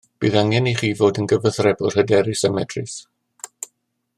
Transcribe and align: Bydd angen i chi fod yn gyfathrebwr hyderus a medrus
Bydd 0.23 0.35
angen 0.39 0.69
i 0.69 0.71
chi 0.79 0.87
fod 1.01 1.19
yn 1.23 1.29
gyfathrebwr 1.33 1.99
hyderus 1.99 2.43
a 2.49 2.51
medrus 2.57 2.97